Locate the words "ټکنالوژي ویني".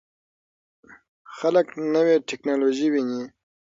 2.29-3.23